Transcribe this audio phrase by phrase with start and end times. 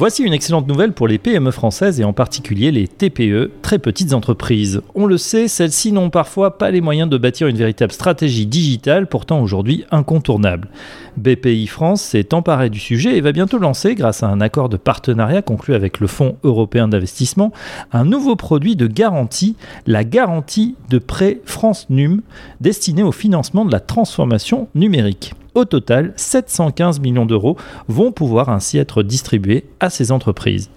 [0.00, 4.14] Voici une excellente nouvelle pour les PME françaises et en particulier les TPE, très petites
[4.14, 4.80] entreprises.
[4.94, 9.08] On le sait, celles-ci n'ont parfois pas les moyens de bâtir une véritable stratégie digitale,
[9.08, 10.70] pourtant aujourd'hui incontournable.
[11.18, 14.78] BPI France s'est emparé du sujet et va bientôt lancer, grâce à un accord de
[14.78, 17.52] partenariat conclu avec le Fonds européen d'investissement,
[17.92, 19.54] un nouveau produit de garantie,
[19.86, 22.22] la garantie de prêt France NUM,
[22.62, 25.34] destinée au financement de la transformation numérique.
[25.54, 27.56] Au total, 715 millions d'euros
[27.88, 30.70] vont pouvoir ainsi être distribués à ces entreprises.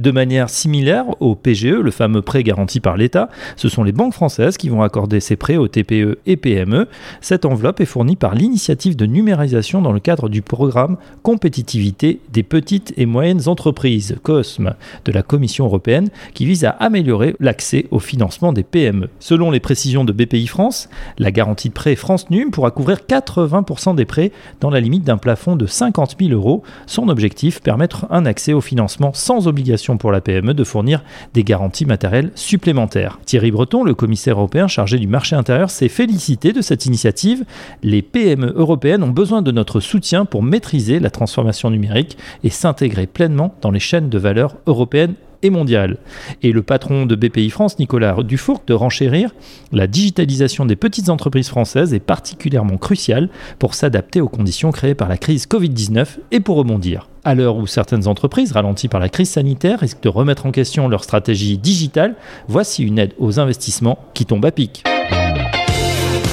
[0.00, 4.14] De manière similaire au PGE, le fameux prêt garanti par l'État, ce sont les banques
[4.14, 6.88] françaises qui vont accorder ces prêts aux TPE et PME.
[7.20, 12.42] Cette enveloppe est fournie par l'initiative de numérisation dans le cadre du programme Compétitivité des
[12.42, 14.72] petites et moyennes entreprises, COSME,
[15.04, 19.10] de la Commission européenne, qui vise à améliorer l'accès au financement des PME.
[19.18, 23.96] Selon les précisions de BPI France, la garantie de prêt France NUM pourra couvrir 80%
[23.96, 26.62] des prêts dans la limite d'un plafond de 50 000 euros.
[26.86, 31.02] Son objectif, permettre un accès au financement sans obligation pour la PME de fournir
[31.34, 33.18] des garanties matérielles supplémentaires.
[33.24, 37.44] Thierry Breton, le commissaire européen chargé du marché intérieur, s'est félicité de cette initiative.
[37.82, 43.06] Les PME européennes ont besoin de notre soutien pour maîtriser la transformation numérique et s'intégrer
[43.06, 45.98] pleinement dans les chaînes de valeur européennes et mondiale.
[46.42, 49.34] Et le patron de BPI France, Nicolas Dufourc, de renchérir,
[49.72, 55.08] la digitalisation des petites entreprises françaises est particulièrement cruciale pour s'adapter aux conditions créées par
[55.08, 57.09] la crise Covid-19 et pour rebondir.
[57.22, 60.88] À l'heure où certaines entreprises, ralenties par la crise sanitaire, risquent de remettre en question
[60.88, 62.14] leur stratégie digitale,
[62.48, 64.84] voici une aide aux investissements qui tombe à pic.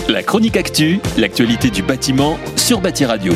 [0.07, 3.33] La chronique actu, l'actualité du bâtiment sur Bâti Radio.